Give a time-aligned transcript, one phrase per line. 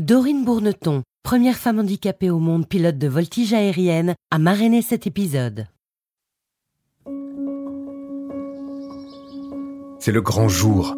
[0.00, 5.66] Dorine Bourneton, première femme handicapée au monde pilote de voltige aérienne, a marrainé cet épisode.
[9.98, 10.96] C'est le grand jour,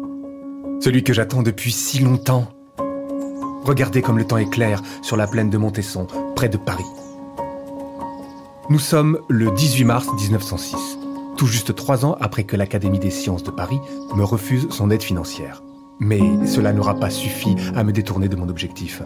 [0.79, 2.47] celui que j'attends depuis si longtemps.
[3.65, 6.85] Regardez comme le temps est clair sur la plaine de Montesson, près de Paris.
[8.69, 10.97] Nous sommes le 18 mars 1906,
[11.35, 13.79] tout juste trois ans après que l'Académie des sciences de Paris
[14.15, 15.61] me refuse son aide financière.
[15.99, 19.01] Mais cela n'aura pas suffi à me détourner de mon objectif.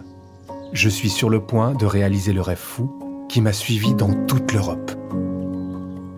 [0.72, 4.52] Je suis sur le point de réaliser le rêve fou qui m'a suivi dans toute
[4.52, 4.92] l'Europe.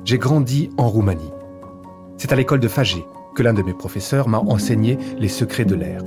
[0.04, 1.30] J'ai grandi en Roumanie.
[2.16, 3.04] C'est à l'école de Fagé
[3.34, 6.02] que l'un de mes professeurs m'a enseigné les secrets de l'air.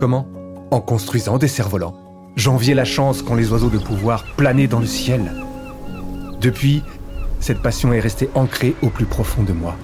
[0.00, 0.26] Comment?
[0.70, 1.96] En construisant des cerfs-volants.
[2.36, 5.32] J'enviais la chance qu'ont les oiseaux de pouvoir planer dans le ciel.
[6.40, 6.82] Depuis,
[7.40, 9.74] cette passion est restée ancrée au plus profond de moi.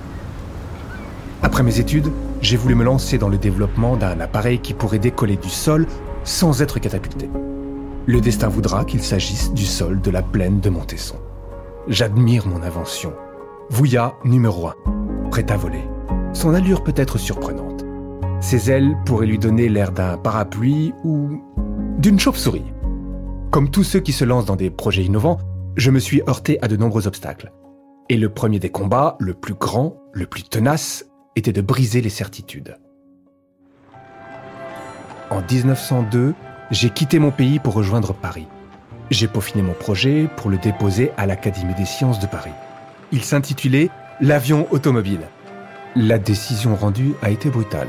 [1.42, 2.10] Après mes études,
[2.44, 5.86] j'ai voulu me lancer dans le développement d'un appareil qui pourrait décoller du sol
[6.24, 7.30] sans être catapulté.
[8.04, 11.16] Le destin voudra qu'il s'agisse du sol de la plaine de Montesson.
[11.88, 13.14] J'admire mon invention.
[13.70, 14.74] Vouya numéro 1,
[15.30, 15.80] prêt à voler.
[16.34, 17.86] Son allure peut être surprenante.
[18.42, 21.42] Ses ailes pourraient lui donner l'air d'un parapluie ou
[21.96, 22.74] d'une chauve-souris.
[23.52, 25.38] Comme tous ceux qui se lancent dans des projets innovants,
[25.76, 27.52] je me suis heurté à de nombreux obstacles.
[28.10, 32.10] Et le premier des combats, le plus grand, le plus tenace, était de briser les
[32.10, 32.76] certitudes.
[35.30, 36.34] En 1902,
[36.70, 38.46] j'ai quitté mon pays pour rejoindre Paris.
[39.10, 42.52] J'ai peaufiné mon projet pour le déposer à l'Académie des sciences de Paris.
[43.12, 43.90] Il s'intitulait
[44.20, 45.22] L'avion automobile.
[45.96, 47.88] La décision rendue a été brutale.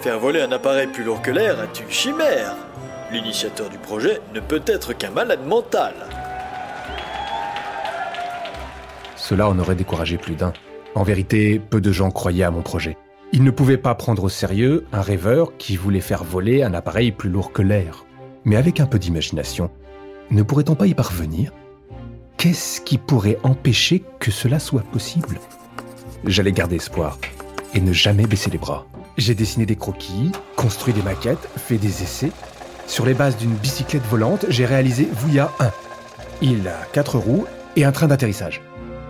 [0.00, 2.56] Faire voler un appareil plus lourd que l'air est une chimère.
[3.12, 5.94] L'initiateur du projet ne peut être qu'un malade mental.
[9.16, 10.52] Cela en aurait découragé plus d'un.
[10.96, 12.96] En vérité, peu de gens croyaient à mon projet.
[13.34, 17.12] Ils ne pouvaient pas prendre au sérieux un rêveur qui voulait faire voler un appareil
[17.12, 18.06] plus lourd que l'air.
[18.46, 19.70] Mais avec un peu d'imagination,
[20.30, 21.52] ne pourrait-on pas y parvenir?
[22.38, 25.38] Qu'est-ce qui pourrait empêcher que cela soit possible?
[26.24, 27.18] J'allais garder espoir
[27.74, 28.86] et ne jamais baisser les bras.
[29.18, 32.32] J'ai dessiné des croquis, construit des maquettes, fait des essais.
[32.86, 35.70] Sur les bases d'une bicyclette volante, j'ai réalisé Vouya 1.
[36.40, 37.44] Il a quatre roues
[37.76, 38.62] et un train d'atterrissage.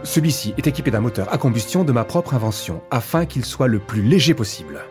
[0.06, 3.80] Celui-ci est équipé d'un moteur à combustion de ma propre invention, afin qu'il soit le
[3.80, 4.84] plus léger possible.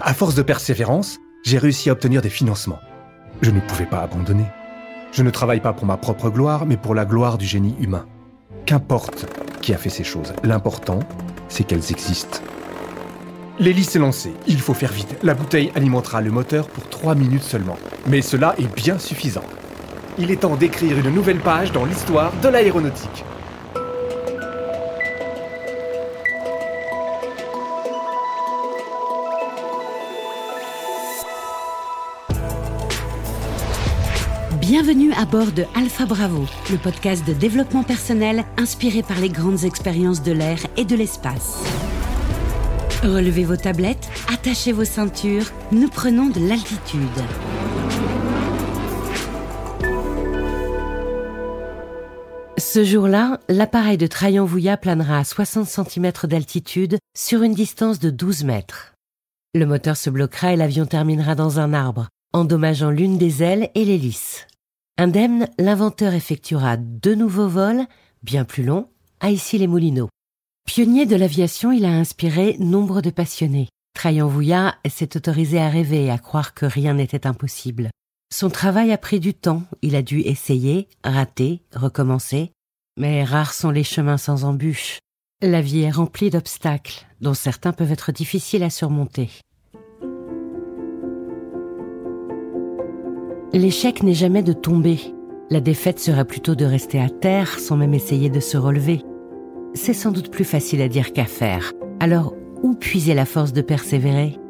[0.00, 2.78] À force de persévérance, j'ai réussi à obtenir des financements.
[3.42, 4.46] Je ne pouvais pas abandonner.
[5.10, 8.06] Je ne travaille pas pour ma propre gloire, mais pour la gloire du génie humain.
[8.64, 9.26] Qu'importe
[9.60, 11.00] qui a fait ces choses, l'important,
[11.48, 12.38] c'est qu'elles existent.
[13.58, 15.16] L'hélice est lancée, il faut faire vite.
[15.24, 17.76] La bouteille alimentera le moteur pour 3 minutes seulement.
[18.06, 19.44] Mais cela est bien suffisant.
[20.16, 23.24] Il est temps d'écrire une nouvelle page dans l'histoire de l'aéronautique.
[34.76, 39.62] Bienvenue à bord de Alpha Bravo, le podcast de développement personnel inspiré par les grandes
[39.62, 41.62] expériences de l'air et de l'espace.
[43.04, 47.00] Relevez vos tablettes, attachez vos ceintures, nous prenons de l'altitude.
[52.58, 58.42] Ce jour-là, l'appareil de Trajan-Vouya planera à 60 cm d'altitude sur une distance de 12
[58.42, 58.94] mètres.
[59.54, 63.84] Le moteur se bloquera et l'avion terminera dans un arbre, endommageant l'une des ailes et
[63.84, 64.48] l'hélice.
[64.96, 67.84] Indemne, l'inventeur effectuera deux nouveaux vols,
[68.22, 68.88] bien plus longs,
[69.18, 70.08] à Issy-les-Moulineaux.
[70.66, 73.68] Pionnier de l'aviation, il a inspiré nombre de passionnés.
[73.94, 77.90] Trajan Vouya s'est autorisé à rêver et à croire que rien n'était impossible.
[78.32, 82.52] Son travail a pris du temps, il a dû essayer, rater, recommencer.
[82.96, 84.98] Mais rares sont les chemins sans embûches.
[85.42, 89.30] La vie est remplie d'obstacles, dont certains peuvent être difficiles à surmonter.
[93.54, 94.98] L'échec n'est jamais de tomber.
[95.48, 99.02] La défaite serait plutôt de rester à terre sans même essayer de se relever.
[99.74, 101.72] C'est sans doute plus facile à dire qu'à faire.
[102.00, 102.34] Alors,
[102.64, 104.40] où puiser la force de persévérer?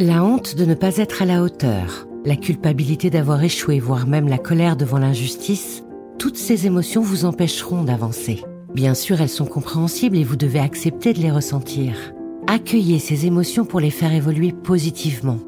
[0.00, 4.26] La honte de ne pas être à la hauteur, la culpabilité d'avoir échoué, voire même
[4.26, 5.84] la colère devant l'injustice,
[6.18, 8.42] toutes ces émotions vous empêcheront d'avancer.
[8.74, 11.94] Bien sûr, elles sont compréhensibles et vous devez accepter de les ressentir.
[12.48, 15.38] Accueillez ces émotions pour les faire évoluer positivement.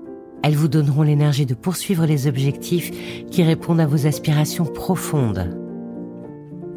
[0.47, 2.91] Elles vous donneront l'énergie de poursuivre les objectifs
[3.31, 5.59] qui répondent à vos aspirations profondes.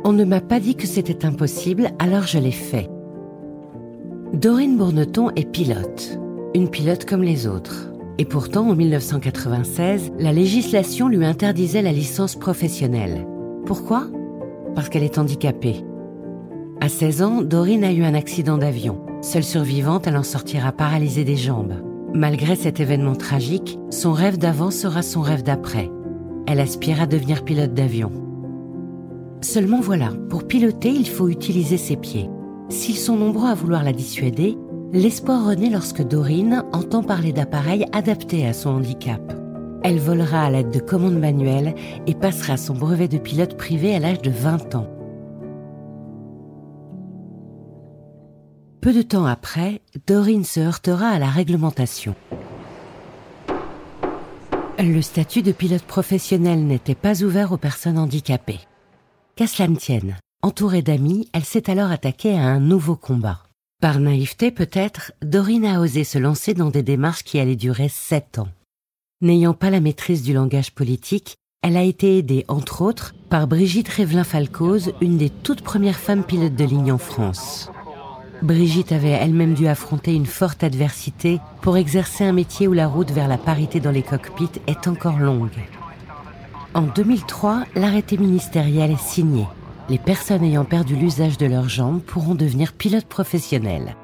[0.06, 2.90] On ne m'a pas dit que c'était impossible, alors je l'ai fait.
[4.32, 6.18] Dorine Bourneton est pilote,
[6.56, 7.92] une pilote comme les autres.
[8.18, 13.28] Et pourtant, en 1996, la législation lui interdisait la licence professionnelle.
[13.66, 14.08] Pourquoi?
[14.76, 15.84] Parce qu'elle est handicapée.
[16.80, 19.02] À 16 ans, Dorine a eu un accident d'avion.
[19.22, 21.74] Seule survivante, elle en sortira paralysée des jambes.
[22.18, 25.92] Malgré cet événement tragique, son rêve d'avant sera son rêve d'après.
[26.48, 28.12] Elle aspire à devenir pilote d'avion.
[29.42, 32.28] Seulement voilà, pour piloter, il faut utiliser ses pieds.
[32.70, 34.58] S'ils sont nombreux à vouloir la dissuader,
[34.94, 39.22] l'espoir renaît lorsque Dorine entend parler d'appareils adaptés à son handicap.
[39.84, 41.76] Elle volera à l'aide de commandes manuelles
[42.08, 44.88] et passera son brevet de pilote privé à l'âge de 20 ans.
[48.82, 52.16] Peu de temps après, Dorine se heurtera à la réglementation.
[54.80, 58.60] Le statut de pilote professionnel n'était pas ouvert aux personnes handicapées.
[59.36, 63.44] Qu'à cela ne tienne, entourée d'amis, elle s'est alors attaquée à un nouveau combat.
[63.82, 68.38] Par naïveté peut-être, Dorine a osé se lancer dans des démarches qui allaient durer sept
[68.38, 68.50] ans.
[69.22, 73.90] N'ayant pas la maîtrise du langage politique, elle a été aidée, entre autres, par Brigitte
[73.90, 77.72] Révelin-Falcoz, une des toutes premières femmes pilotes de ligne en France.
[78.42, 83.12] Brigitte avait elle-même dû affronter une forte adversité pour exercer un métier où la route
[83.12, 85.58] vers la parité dans les cockpits est encore longue.
[86.74, 89.48] En 2003, l'arrêté ministériel est signé.
[89.90, 93.96] Les personnes ayant perdu l'usage de leurs jambes pourront devenir pilotes professionnels.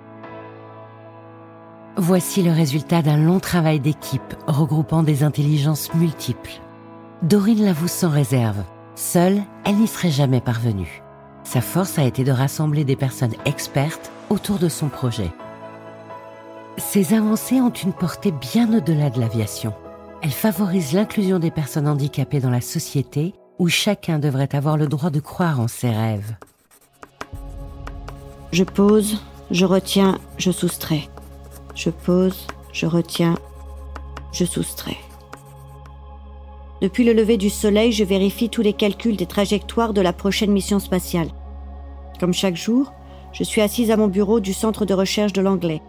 [1.98, 6.62] Voici le résultat d'un long travail d'équipe regroupant des intelligences multiples.
[7.22, 8.64] Dorine l'avoue sans réserve.
[8.96, 11.04] Seule, elle n'y serait jamais parvenue.
[11.44, 15.32] Sa force a été de rassembler des personnes expertes autour de son projet.
[16.78, 19.74] Ces avancées ont une portée bien au-delà de l'aviation.
[20.22, 25.12] Elles favorisent l'inclusion des personnes handicapées dans la société où chacun devrait avoir le droit
[25.12, 26.36] de croire en ses rêves.
[28.52, 29.22] Je pose,
[29.52, 31.10] je retiens, je soustrais.
[31.76, 33.36] Je pose, je retiens,
[34.32, 34.98] je soustrais.
[36.82, 40.52] Depuis le lever du soleil, je vérifie tous les calculs des trajectoires de la prochaine
[40.52, 41.30] mission spatiale.
[42.20, 42.92] Comme chaque jour,
[43.34, 45.82] je suis assise à mon bureau du centre de recherche de l'anglais.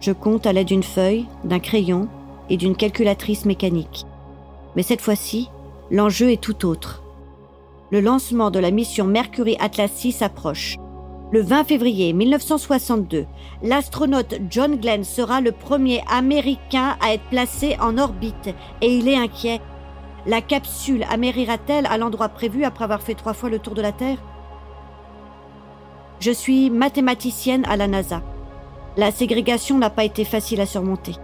[0.00, 2.08] Je compte à l'aide d'une feuille, d'un crayon
[2.50, 4.04] et d'une calculatrice mécanique.
[4.76, 5.48] Mais cette fois-ci,
[5.90, 7.02] l'enjeu est tout autre.
[7.90, 10.76] Le lancement de la mission Mercury Atlas 6 approche.
[11.30, 13.26] Le 20 février 1962,
[13.62, 19.16] l'astronaute John Glenn sera le premier Américain à être placé en orbite et il est
[19.16, 19.60] inquiet.
[20.26, 23.92] La capsule amérira-t-elle à l'endroit prévu après avoir fait trois fois le tour de la
[23.92, 24.18] Terre?
[26.24, 28.22] Je suis mathématicienne à la NASA.
[28.96, 31.16] La ségrégation n'a pas été facile à surmonter.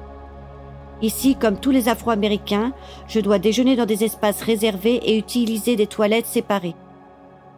[1.01, 2.75] Ici, comme tous les Afro-Américains,
[3.09, 6.75] je dois déjeuner dans des espaces réservés et utiliser des toilettes séparées.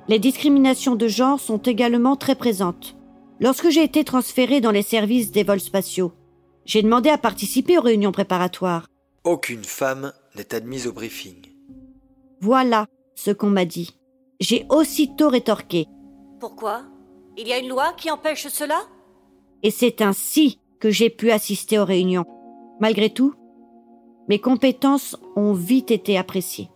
[0.07, 2.95] Les discriminations de genre sont également très présentes.
[3.41, 6.13] Lorsque j'ai été transférée dans les services des vols spatiaux,
[6.65, 8.87] j'ai demandé à participer aux réunions préparatoires.
[9.25, 11.49] Aucune femme n'est admise au briefing.
[12.41, 12.87] Voilà
[13.17, 13.99] ce qu'on m'a dit.
[14.39, 15.89] J'ai aussitôt rétorqué.
[16.39, 16.83] Pourquoi?
[17.37, 18.83] Il y a une loi qui empêche cela?
[19.63, 22.25] Et c'est ainsi que j'ai pu assister aux réunions.
[22.81, 23.35] Malgré tout,
[24.29, 26.69] mes compétences ont vite été appréciées.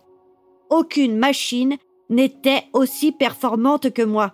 [0.69, 1.77] Aucune machine
[2.09, 4.33] n'était aussi performante que moi.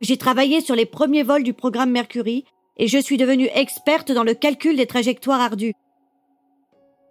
[0.00, 2.44] J'ai travaillé sur les premiers vols du programme Mercury
[2.76, 5.74] et je suis devenue experte dans le calcul des trajectoires ardues.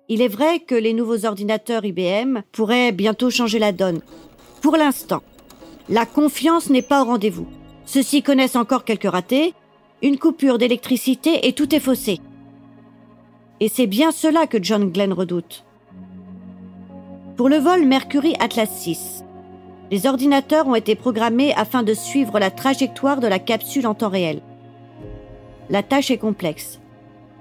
[0.09, 4.01] Il est vrai que les nouveaux ordinateurs IBM pourraient bientôt changer la donne.
[4.61, 5.21] Pour l'instant,
[5.89, 7.47] la confiance n'est pas au rendez-vous.
[7.87, 9.53] Ceux-ci connaissent encore quelques ratés,
[10.03, 12.19] une coupure d'électricité et tout est faussé.
[13.61, 15.63] Et c'est bien cela que John Glenn redoute.
[17.37, 19.23] Pour le vol Mercury Atlas 6,
[19.89, 24.09] les ordinateurs ont été programmés afin de suivre la trajectoire de la capsule en temps
[24.09, 24.41] réel.
[25.69, 26.81] La tâche est complexe.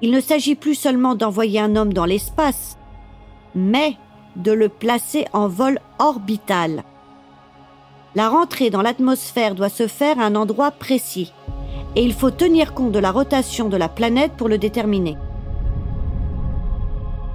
[0.01, 2.79] Il ne s'agit plus seulement d'envoyer un homme dans l'espace,
[3.57, 3.97] mais
[4.37, 6.85] de le placer en vol orbital.
[8.17, 11.35] La rentrée dans l'atmosphère doit se faire à un endroit précis,
[11.97, 15.19] et il faut tenir compte de la rotation de la planète pour le déterminer.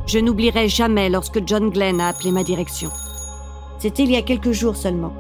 [0.08, 2.90] Je n'oublierai jamais lorsque John Glenn a appelé ma direction.
[3.78, 5.14] C'était il y a quelques jours seulement.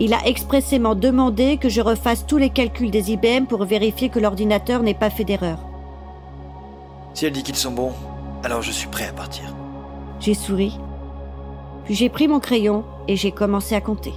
[0.00, 4.18] Il a expressément demandé que je refasse tous les calculs des IBM pour vérifier que
[4.18, 5.58] l'ordinateur n'ait pas fait d'erreur.
[7.12, 7.92] Si elle dit qu'ils sont bons,
[8.42, 9.54] alors je suis prêt à partir.
[10.18, 10.78] J'ai souri.
[11.84, 14.14] Puis j'ai pris mon crayon et j'ai commencé à compter.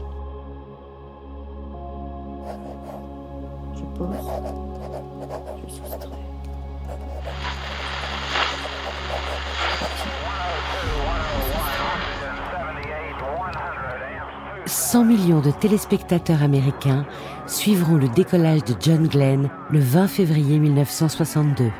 [14.91, 17.05] 100 millions de téléspectateurs américains
[17.47, 21.71] suivront le décollage de John Glenn le 20 février 1962.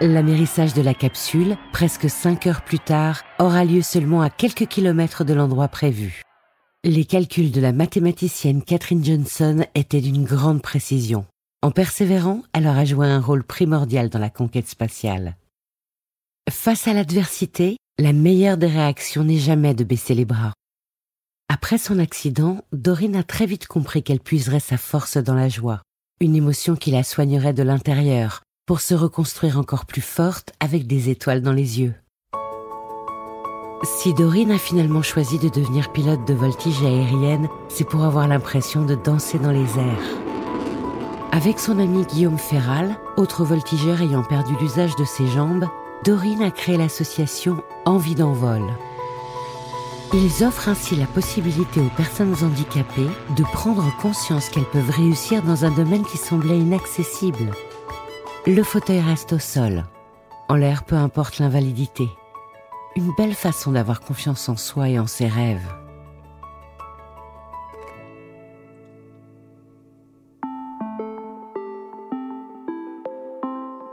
[0.00, 5.22] L'amérissage de la capsule, presque 5 heures plus tard, aura lieu seulement à quelques kilomètres
[5.22, 6.22] de l'endroit prévu.
[6.82, 11.26] Les calculs de la mathématicienne Catherine Johnson étaient d'une grande précision.
[11.62, 15.36] En persévérant, elle aura joué un rôle primordial dans la conquête spatiale.
[16.50, 20.54] Face à l'adversité, la meilleure des réactions n'est jamais de baisser les bras.
[21.50, 25.80] Après son accident, Dorine a très vite compris qu'elle puiserait sa force dans la joie,
[26.20, 31.08] une émotion qui la soignerait de l'intérieur, pour se reconstruire encore plus forte avec des
[31.08, 31.94] étoiles dans les yeux.
[33.82, 38.84] Si Dorine a finalement choisi de devenir pilote de voltige aérienne, c'est pour avoir l'impression
[38.84, 40.18] de danser dans les airs.
[41.32, 45.66] Avec son ami Guillaume Ferral, autre voltigeur ayant perdu l'usage de ses jambes,
[46.04, 48.62] Dorine a créé l'association Envie d'envol.
[50.14, 55.66] Ils offrent ainsi la possibilité aux personnes handicapées de prendre conscience qu'elles peuvent réussir dans
[55.66, 57.50] un domaine qui semblait inaccessible.
[58.46, 59.84] Le fauteuil reste au sol.
[60.48, 62.08] En l'air, peu importe l'invalidité.
[62.96, 65.68] Une belle façon d'avoir confiance en soi et en ses rêves.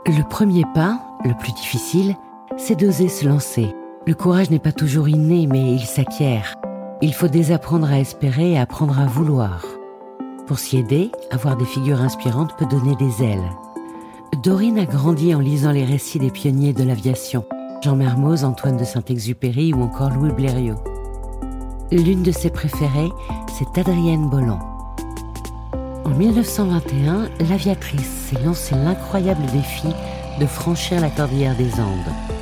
[0.06, 2.16] Le premier pas, le plus difficile,
[2.56, 3.74] c'est d'oser se lancer.
[4.06, 6.54] Le courage n'est pas toujours inné, mais il s'acquiert.
[7.02, 9.66] Il faut désapprendre à espérer et apprendre à vouloir.
[10.46, 13.50] Pour s'y aider, avoir des figures inspirantes peut donner des ailes.
[14.44, 17.44] Dorine a grandi en lisant les récits des pionniers de l'aviation,
[17.82, 20.76] Jean Mermoz, Antoine de Saint-Exupéry ou encore Louis Blériot.
[21.90, 23.10] L'une de ses préférées,
[23.58, 24.60] c'est Adrienne Bolland.
[26.04, 29.88] En 1921, l'aviatrice s'est lancée l'incroyable défi
[30.38, 32.35] de franchir la cordillère des Andes.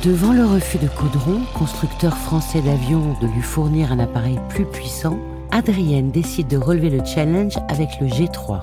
[0.00, 5.18] Devant le refus de Caudron, constructeur français d'avions, de lui fournir un appareil plus puissant,
[5.50, 8.62] Adrienne décide de relever le challenge avec le G3.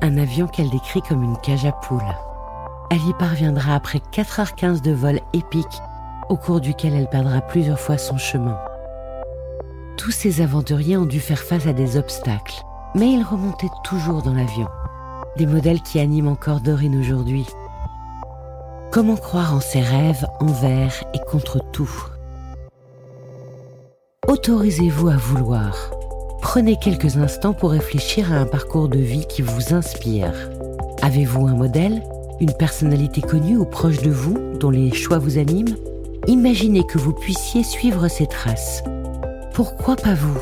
[0.00, 2.00] Un avion qu'elle décrit comme une cage à poules.
[2.90, 5.82] Elle y parviendra après 4h15 de vol épique,
[6.30, 8.58] au cours duquel elle perdra plusieurs fois son chemin.
[9.98, 12.62] Tous ces aventuriers ont dû faire face à des obstacles,
[12.94, 14.68] mais ils remontaient toujours dans l'avion.
[15.36, 17.46] Des modèles qui animent encore Dorine aujourd'hui.
[18.96, 21.90] Comment croire en ses rêves envers et contre tout?
[24.26, 25.90] Autorisez-vous à vouloir.
[26.40, 30.32] Prenez quelques instants pour réfléchir à un parcours de vie qui vous inspire.
[31.02, 32.02] Avez-vous un modèle,
[32.40, 35.76] une personnalité connue ou proche de vous dont les choix vous animent?
[36.26, 38.82] Imaginez que vous puissiez suivre ses traces
[39.52, 40.40] pourquoi pas vous?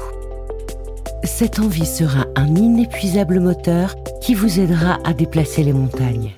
[1.25, 6.35] Cette envie sera un inépuisable moteur qui vous aidera à déplacer les montagnes.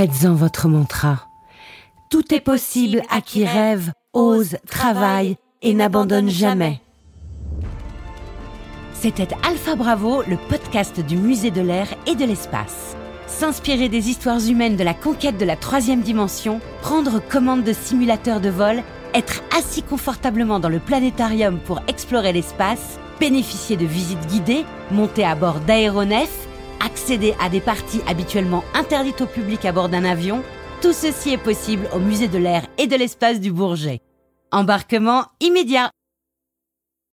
[0.00, 1.28] Faites-en votre mantra.
[2.08, 6.80] Tout est possible à qui rêve, ose, travaille et n'abandonne jamais.
[8.94, 12.96] C'était Alpha Bravo, le podcast du musée de l'air et de l'espace.
[13.26, 18.40] S'inspirer des histoires humaines de la conquête de la troisième dimension, prendre commande de simulateurs
[18.40, 24.64] de vol être assis confortablement dans le planétarium pour explorer l'espace, bénéficier de visites guidées,
[24.92, 26.48] monter à bord d'aéronefs,
[26.84, 30.42] accéder à des parties habituellement interdites au public à bord d'un avion,
[30.80, 34.00] tout ceci est possible au musée de l'air et de l'espace du Bourget.
[34.52, 35.90] Embarquement immédiat